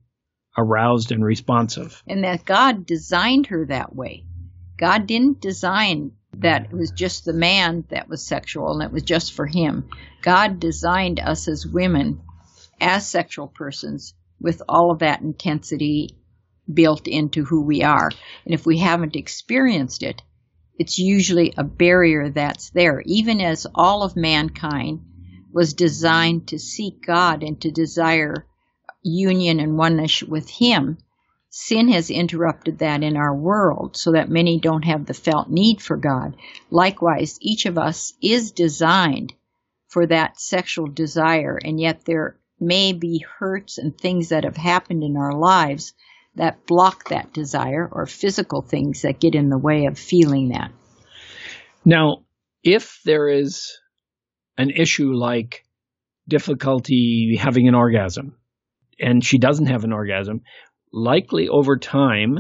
[0.57, 2.05] aroused and responsive.
[2.07, 4.27] And that God designed her that way.
[4.77, 9.03] God didn't design that it was just the man that was sexual and it was
[9.03, 9.89] just for him.
[10.23, 12.21] God designed us as women
[12.81, 16.19] as sexual persons with all of that intensity
[16.73, 18.11] built into who we are.
[18.45, 20.23] And if we haven't experienced it,
[20.79, 23.03] it's usually a barrier that's there.
[23.07, 25.01] Even as all of mankind
[25.53, 28.47] was designed to seek God and to desire
[29.03, 30.99] union and oneness with Him,
[31.57, 35.81] Sin has interrupted that in our world so that many don't have the felt need
[35.81, 36.35] for God.
[36.69, 39.33] Likewise, each of us is designed
[39.87, 45.05] for that sexual desire, and yet there may be hurts and things that have happened
[45.05, 45.95] in our lives
[46.35, 50.73] that block that desire or physical things that get in the way of feeling that.
[51.85, 52.25] Now,
[52.65, 53.79] if there is
[54.59, 55.65] an issue like
[56.27, 58.37] difficulty having an orgasm,
[58.99, 60.43] and she doesn't have an orgasm,
[60.95, 62.39] likely over time,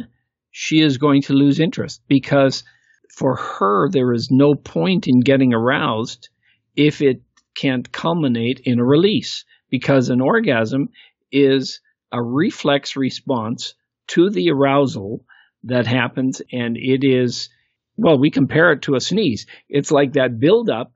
[0.52, 2.62] she is going to lose interest because
[3.10, 6.28] for her, there is no point in getting aroused
[6.76, 7.22] if it
[7.56, 10.88] can't culminate in a release because an orgasm
[11.32, 11.80] is
[12.12, 13.74] a reflex response
[14.06, 15.24] to the arousal
[15.64, 17.48] that happens and it is
[17.96, 19.46] well we compare it to a sneeze.
[19.68, 20.92] It's like that build up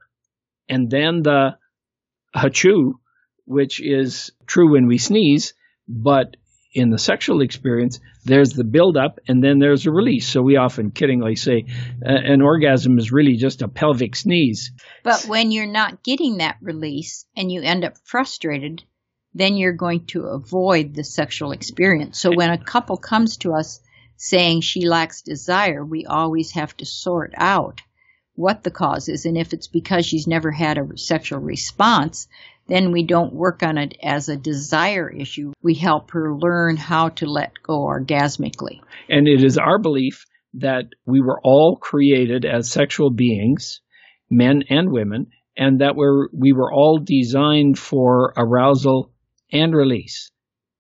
[0.68, 1.56] and then the
[2.36, 2.94] hachoo
[3.46, 5.54] which is true when we sneeze
[5.88, 6.36] but
[6.78, 10.26] in the sexual experience, there's the buildup and then there's a release.
[10.26, 11.64] So we often kiddingly say
[12.04, 14.72] uh, an orgasm is really just a pelvic sneeze.
[15.02, 18.82] But when you're not getting that release and you end up frustrated,
[19.34, 22.20] then you're going to avoid the sexual experience.
[22.20, 23.80] So when a couple comes to us
[24.16, 27.80] saying she lacks desire, we always have to sort out
[28.34, 29.26] what the cause is.
[29.26, 32.28] And if it's because she's never had a sexual response,
[32.68, 35.52] then we don't work on it as a desire issue.
[35.62, 38.80] We help her learn how to let go orgasmically.
[39.08, 43.80] And it is our belief that we were all created as sexual beings,
[44.30, 49.12] men and women, and that we're, we were all designed for arousal
[49.50, 50.30] and release,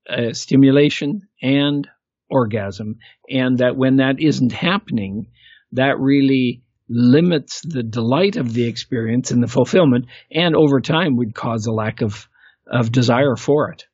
[0.08, 1.88] uh, stimulation and
[2.30, 2.96] orgasm.
[3.28, 5.28] And that when that isn't happening,
[5.72, 11.34] that really limits the delight of the experience and the fulfillment, and over time would
[11.34, 12.28] cause a lack of,
[12.66, 13.84] of desire for it.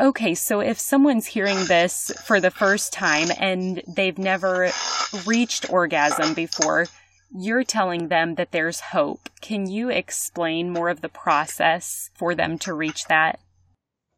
[0.00, 4.70] Okay, so if someone's hearing this for the first time and they've never
[5.26, 6.86] reached orgasm before,
[7.38, 9.28] you're telling them that there's hope.
[9.42, 13.40] Can you explain more of the process for them to reach that?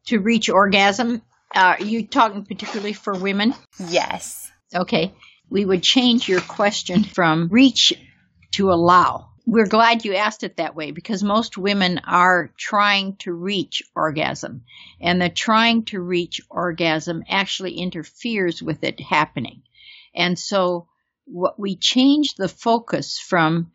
[0.07, 1.21] To reach orgasm,
[1.53, 3.53] uh, are you talking particularly for women?
[3.77, 4.51] Yes.
[4.73, 5.13] Okay
[5.49, 7.93] we would change your question from reach
[8.51, 9.29] to allow.
[9.45, 14.63] We're glad you asked it that way because most women are trying to reach orgasm
[15.01, 19.63] and the trying to reach orgasm actually interferes with it happening.
[20.15, 20.87] And so
[21.25, 23.71] what we change the focus from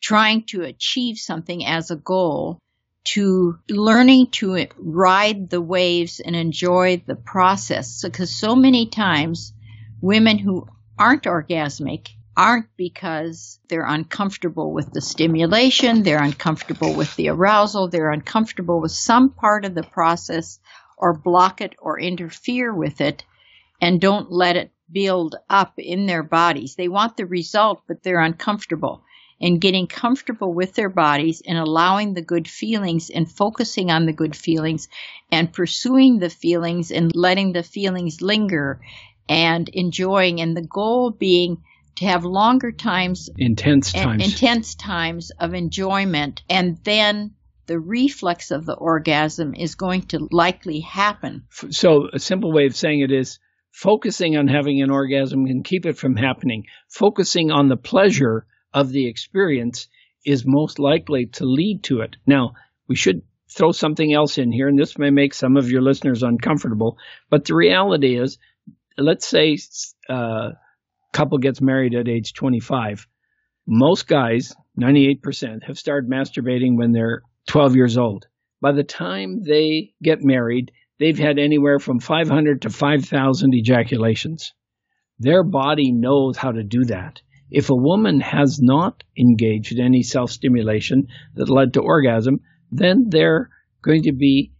[0.00, 2.58] trying to achieve something as a goal
[3.04, 9.52] to learning to ride the waves and enjoy the process because so many times
[10.00, 10.66] women who
[10.98, 18.10] aren't orgasmic aren't because they're uncomfortable with the stimulation, they're uncomfortable with the arousal, they're
[18.10, 20.58] uncomfortable with some part of the process
[20.96, 23.24] or block it or interfere with it
[23.80, 26.74] and don't let it build up in their bodies.
[26.74, 29.04] They want the result, but they're uncomfortable.
[29.40, 34.12] And getting comfortable with their bodies and allowing the good feelings and focusing on the
[34.12, 34.88] good feelings
[35.30, 38.80] and pursuing the feelings and letting the feelings linger
[39.28, 41.62] and enjoying, and the goal being
[41.96, 47.32] to have longer times, intense eh, times, intense times of enjoyment, and then
[47.66, 51.44] the reflex of the orgasm is going to likely happen.
[51.70, 53.38] So, a simple way of saying it is
[53.70, 56.64] focusing on having an orgasm can keep it from happening.
[56.88, 59.88] Focusing on the pleasure of the experience
[60.24, 62.16] is most likely to lead to it.
[62.26, 62.52] Now,
[62.88, 66.22] we should throw something else in here, and this may make some of your listeners
[66.22, 66.98] uncomfortable,
[67.30, 68.38] but the reality is
[68.98, 69.58] let's say
[70.08, 70.52] a uh,
[71.12, 73.06] couple gets married at age 25.
[73.66, 78.26] Most guys, 98%, have started masturbating when they're 12 years old.
[78.60, 84.52] By the time they get married, they've had anywhere from 500 to 5,000 ejaculations.
[85.18, 87.20] Their body knows how to do that.
[87.50, 92.40] If a woman has not engaged in any self stimulation that led to orgasm,
[92.70, 93.50] then they're
[93.82, 94.52] going to be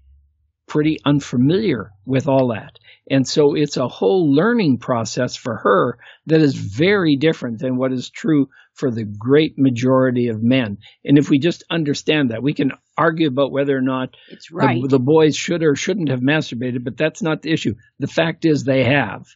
[0.69, 2.79] pretty unfamiliar with all that.
[3.11, 7.93] And so it's a whole learning process for her that is very different than what
[7.93, 10.79] is true for the great majority of men.
[11.05, 14.17] And if we just understand that, we can argue about whether or not
[14.51, 14.81] right.
[14.83, 17.75] the, the boys should or shouldn't have masturbated, but that's not the issue.
[17.99, 19.27] The fact is they have.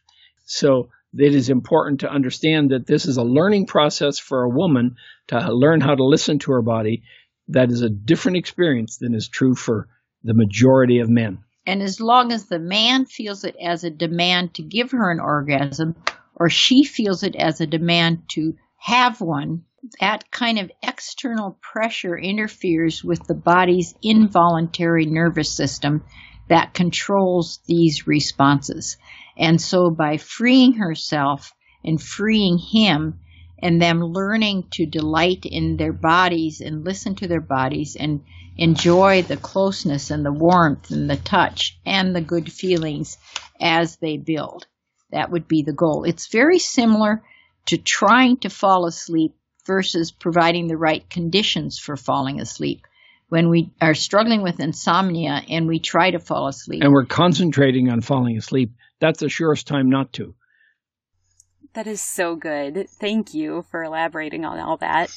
[0.47, 4.97] So it is important to understand that this is a learning process for a woman
[5.29, 7.03] to learn how to listen to her body.
[7.49, 9.89] That is a different experience than is true for
[10.23, 11.45] the majority of men.
[11.69, 15.21] And as long as the man feels it as a demand to give her an
[15.21, 15.97] orgasm,
[16.35, 19.65] or she feels it as a demand to have one,
[20.01, 26.05] that kind of external pressure interferes with the body's involuntary nervous system
[26.49, 28.97] that controls these responses.
[29.37, 31.53] And so by freeing herself
[31.85, 33.21] and freeing him
[33.61, 38.23] and them learning to delight in their bodies and listen to their bodies and
[38.57, 43.19] enjoy the closeness and the warmth and the touch and the good feelings
[43.61, 44.67] as they build.
[45.11, 46.05] That would be the goal.
[46.05, 47.23] It's very similar
[47.67, 49.35] to trying to fall asleep
[49.67, 52.87] versus providing the right conditions for falling asleep.
[53.29, 56.83] When we are struggling with insomnia and we try to fall asleep.
[56.83, 60.35] And we're concentrating on falling asleep, that's the surest time not to.
[61.75, 62.89] That is so good.
[62.89, 65.11] Thank you for elaborating on all that.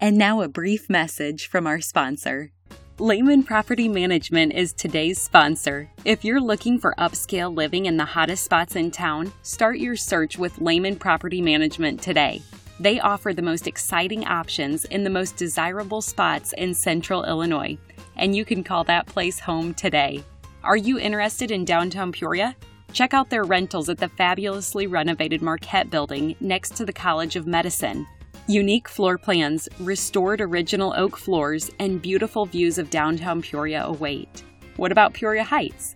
[0.00, 2.52] And now a brief message from our sponsor.
[2.98, 5.90] Leman Property Management is today's sponsor.
[6.04, 10.36] If you're looking for upscale living in the hottest spots in town, start your search
[10.36, 12.42] with Leman Property Management today.
[12.78, 17.78] They offer the most exciting options in the most desirable spots in central Illinois,
[18.16, 20.22] and you can call that place home today.
[20.62, 22.56] Are you interested in downtown Peoria?
[22.92, 27.46] Check out their rentals at the fabulously renovated Marquette building next to the College of
[27.46, 28.06] Medicine.
[28.48, 34.42] Unique floor plans, restored original oak floors, and beautiful views of downtown Peoria await.
[34.76, 35.94] What about Peoria Heights?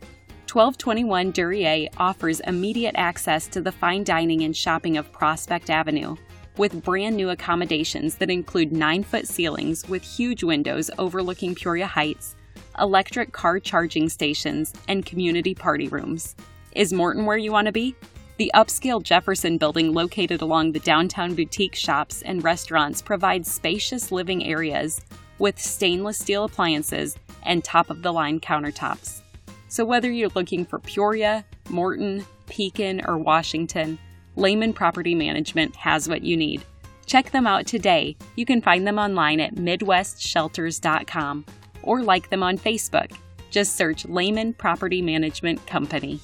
[0.52, 6.14] 1221 Duryea offers immediate access to the fine dining and shopping of Prospect Avenue,
[6.58, 12.36] with brand new accommodations that include 9 foot ceilings with huge windows overlooking Peoria Heights,
[12.78, 16.36] electric car charging stations, and community party rooms.
[16.74, 17.94] Is Morton where you want to be?
[18.36, 24.44] The upscale Jefferson building, located along the downtown boutique shops and restaurants, provides spacious living
[24.44, 25.00] areas
[25.38, 29.20] with stainless steel appliances and top of the line countertops.
[29.68, 33.96] So, whether you're looking for Peoria, Morton, Pekin, or Washington,
[34.34, 36.64] Leman Property Management has what you need.
[37.06, 38.16] Check them out today.
[38.34, 41.44] You can find them online at MidwestShelters.com
[41.82, 43.12] or like them on Facebook.
[43.50, 46.20] Just search Leman Property Management Company.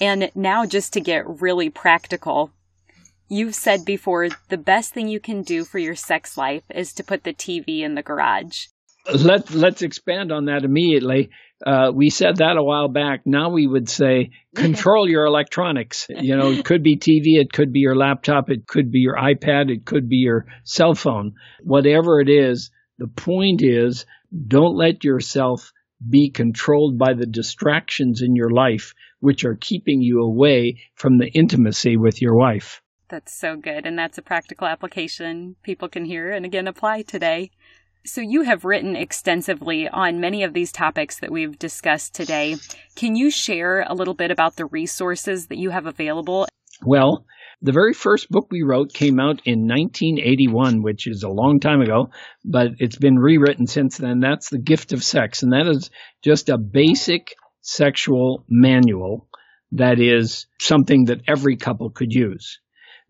[0.00, 2.52] And now, just to get really practical,
[3.28, 7.04] you've said before the best thing you can do for your sex life is to
[7.04, 8.66] put the TV in the garage.
[9.12, 11.30] Let, let's expand on that immediately.
[11.64, 13.22] Uh, we said that a while back.
[13.24, 16.06] Now we would say control your electronics.
[16.08, 19.16] You know, it could be TV, it could be your laptop, it could be your
[19.16, 21.34] iPad, it could be your cell phone.
[21.62, 24.06] Whatever it is, the point is
[24.46, 25.72] don't let yourself
[26.08, 31.28] be controlled by the distractions in your life which are keeping you away from the
[31.28, 32.82] intimacy with your wife.
[33.08, 33.86] That's so good.
[33.86, 37.50] And that's a practical application people can hear and again apply today.
[38.04, 42.56] So, you have written extensively on many of these topics that we've discussed today.
[42.94, 46.46] Can you share a little bit about the resources that you have available?
[46.86, 47.26] Well,
[47.60, 51.80] the very first book we wrote came out in 1981, which is a long time
[51.80, 52.10] ago,
[52.44, 54.20] but it's been rewritten since then.
[54.20, 55.90] That's The Gift of Sex, and that is
[56.22, 57.34] just a basic
[57.68, 59.28] sexual manual
[59.72, 62.60] that is something that every couple could use.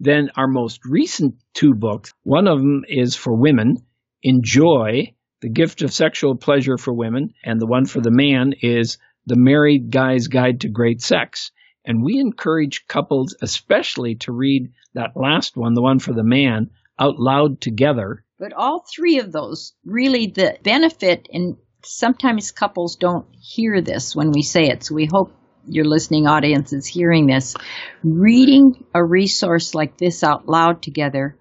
[0.00, 3.76] Then our most recent two books, one of them is for women,
[4.22, 8.98] Enjoy, The Gift of Sexual Pleasure for Women, and the one for the man is
[9.26, 11.52] The Married Guy's Guide to Great Sex.
[11.84, 16.70] And we encourage couples, especially to read that last one, the one for the man,
[16.98, 18.24] out loud together.
[18.40, 24.30] But all three of those, really, the benefit in sometimes couples don't hear this when
[24.32, 25.32] we say it, so we hope
[25.66, 27.54] your listening audience is hearing this.
[28.02, 31.36] Reading a resource like this out loud together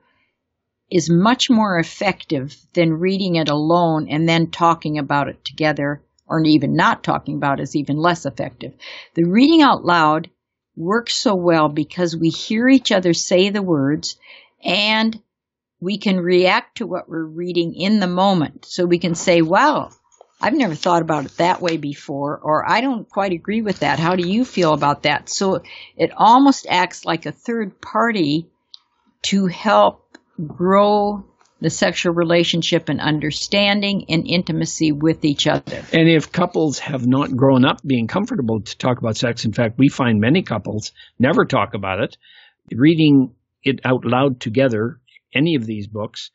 [0.89, 6.43] is much more effective than reading it alone and then talking about it together, or
[6.43, 8.73] even not talking about it is even less effective.
[9.15, 10.29] The reading out loud
[10.75, 14.17] works so well because we hear each other say the words
[14.63, 15.19] and
[15.79, 18.65] we can react to what we're reading in the moment.
[18.65, 19.91] So we can say, wow,
[20.39, 23.99] I've never thought about it that way before, or I don't quite agree with that.
[23.99, 25.29] How do you feel about that?
[25.29, 25.63] So
[25.95, 28.47] it almost acts like a third party
[29.23, 31.25] to help grow
[31.59, 35.83] the sexual relationship and understanding and intimacy with each other.
[35.91, 39.79] And if couples have not grown up being comfortable to talk about sex, in fact,
[39.79, 42.17] we find many couples never talk about it.
[42.71, 43.33] Reading
[43.63, 44.99] it out loud together,
[45.33, 46.29] any of these books,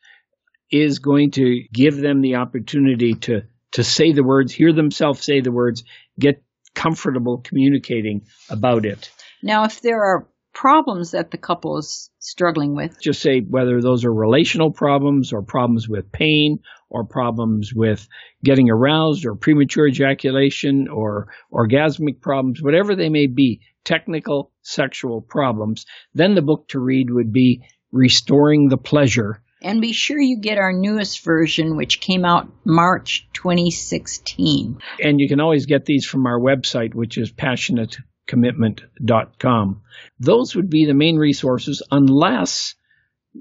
[0.69, 3.43] is going to give them the opportunity to
[3.73, 5.83] to say the words, hear themselves say the words,
[6.19, 6.43] get
[6.73, 9.11] comfortable communicating about it.
[9.41, 14.05] Now, if there are problems that the couple is struggling with, just say whether those
[14.05, 16.59] are relational problems or problems with pain
[16.89, 18.07] or problems with
[18.43, 25.85] getting aroused or premature ejaculation or orgasmic problems, whatever they may be, technical sexual problems,
[26.13, 30.57] then the book to read would be Restoring the Pleasure and be sure you get
[30.57, 34.79] our newest version, which came out March 2016.
[35.01, 39.81] And you can always get these from our website, which is passionatecommitment.com.
[40.19, 42.75] Those would be the main resources, unless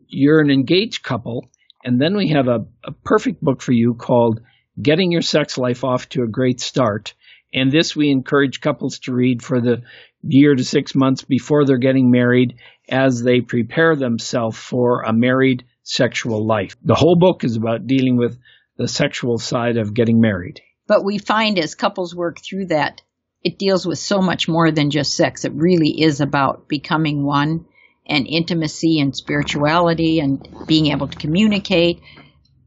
[0.07, 1.51] you're an engaged couple.
[1.85, 4.41] And then we have a, a perfect book for you called
[4.81, 7.15] Getting Your Sex Life Off to a Great Start.
[7.53, 9.83] And this we encourage couples to read for the
[10.23, 12.55] year to six months before they're getting married
[12.89, 16.77] as they prepare themselves for a married sexual life.
[16.83, 18.39] The whole book is about dealing with
[18.77, 20.61] the sexual side of getting married.
[20.87, 23.03] But we find as couples work through that,
[23.43, 25.45] it deals with so much more than just sex.
[25.45, 27.67] It really is about becoming one
[28.07, 32.01] and intimacy and spirituality and being able to communicate.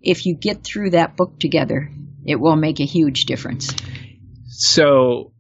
[0.02, 1.92] If you get through that book together,
[2.26, 3.76] it will make a huge difference.
[4.48, 5.34] So,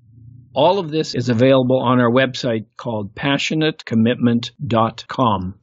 [0.53, 5.59] all of this is available on our website called passionatecommitment.com.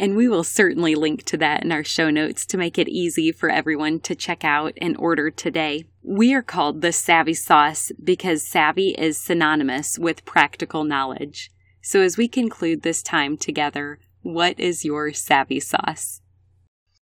[0.00, 3.32] And we will certainly link to that in our show notes to make it easy
[3.32, 5.84] for everyone to check out and order today.
[6.02, 11.50] We are called the Savvy Sauce because savvy is synonymous with practical knowledge.
[11.82, 16.22] So, as we conclude this time together, what is your savvy sauce?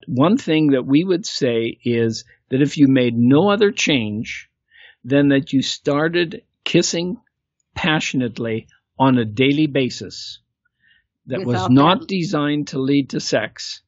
[0.09, 4.51] One thing that we would say is that if you made no other change
[5.05, 7.19] than that you started kissing
[7.77, 8.67] passionately
[8.99, 10.41] on a daily basis
[11.29, 12.09] that Without was not that.
[12.09, 13.83] designed to lead to sex,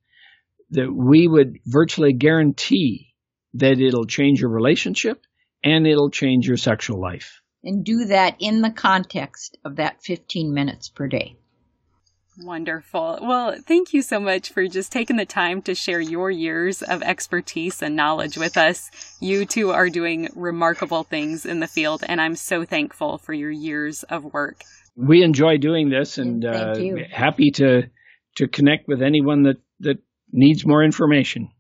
[0.71, 3.09] that we would virtually guarantee
[3.55, 5.25] that it'll change your relationship
[5.65, 7.41] and it'll change your sexual life.
[7.63, 11.37] And do that in the context of that 15 minutes per day.
[12.39, 13.19] Wonderful.
[13.21, 17.03] Well, thank you so much for just taking the time to share your years of
[17.03, 18.91] expertise and knowledge with us.
[19.21, 23.51] You two are doing remarkable things in the field, and I'm so thankful for your
[23.51, 24.63] years of work.
[25.01, 26.75] We enjoy doing this, and uh,
[27.11, 27.89] happy to
[28.37, 29.99] to connect with anyone that that
[30.33, 31.51] needs more information.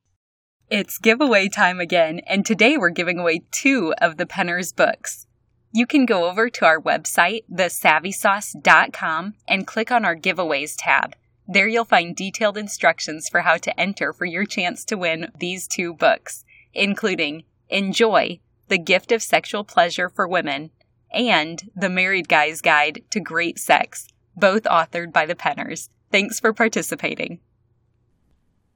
[0.68, 5.26] It's giveaway time again, and today we're giving away two of the Penners books.
[5.72, 11.14] You can go over to our website, thesavvysauce.com, and click on our giveaways tab.
[11.48, 15.66] There you'll find detailed instructions for how to enter for your chance to win these
[15.66, 20.70] two books, including Enjoy, The Gift of Sexual Pleasure for Women,
[21.12, 25.88] and The Married Guy's Guide to Great Sex, both authored by the Penners.
[26.10, 27.40] Thanks for participating.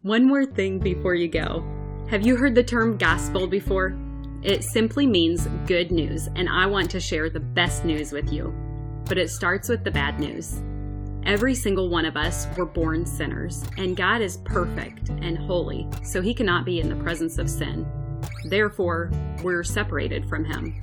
[0.03, 1.65] One more thing before you go.
[2.11, 3.97] Have you heard the term gospel before?
[4.43, 8.55] It simply means good news, and I want to share the best news with you.
[9.07, 10.63] But it starts with the bad news.
[11.25, 16.21] Every single one of us were born sinners, and God is perfect and holy, so
[16.21, 17.87] he cannot be in the presence of sin.
[18.45, 19.11] Therefore,
[19.43, 20.83] we're separated from him.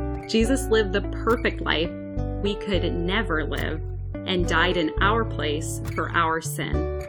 [0.27, 1.91] Jesus lived the perfect life
[2.41, 3.81] we could never live
[4.25, 6.99] and died in our place for our sin.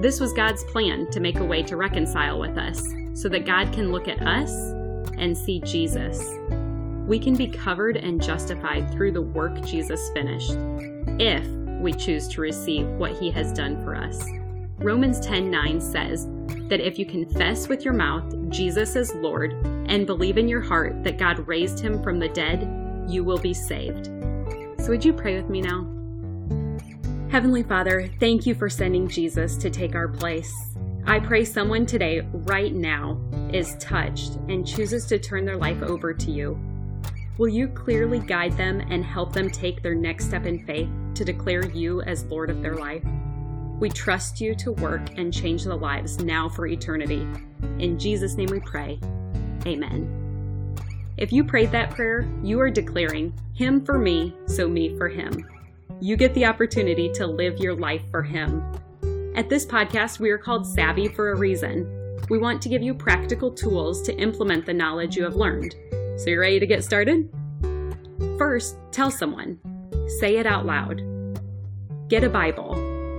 [0.00, 2.82] This was God's plan to make a way to reconcile with us
[3.14, 4.50] so that God can look at us
[5.16, 6.22] and see Jesus.
[7.06, 10.56] We can be covered and justified through the work Jesus finished
[11.20, 11.46] if
[11.80, 14.24] we choose to receive what he has done for us.
[14.78, 16.26] Romans 10:9 says
[16.68, 19.54] that if you confess with your mouth Jesus is Lord
[19.86, 22.68] and believe in your heart that God raised him from the dead,
[23.08, 24.06] you will be saved.
[24.78, 25.88] So would you pray with me now?
[27.30, 30.54] Heavenly Father, thank you for sending Jesus to take our place.
[31.06, 33.20] I pray someone today, right now,
[33.52, 36.58] is touched and chooses to turn their life over to you.
[37.36, 41.24] Will you clearly guide them and help them take their next step in faith to
[41.24, 43.02] declare you as Lord of their life?
[43.80, 47.26] We trust you to work and change the lives now for eternity.
[47.80, 49.00] In Jesus' name we pray.
[49.66, 50.76] Amen.
[51.16, 55.46] If you prayed that prayer, you are declaring, Him for me, so me for Him
[56.00, 58.62] you get the opportunity to live your life for Him.
[59.34, 62.18] At this podcast, we are called Savvy for a reason.
[62.28, 65.74] We want to give you practical tools to implement the knowledge you have learned.
[66.18, 67.28] So, you're ready to get started?
[68.38, 69.58] First, tell someone.
[70.20, 71.00] Say it out loud.
[72.08, 72.93] Get a Bible.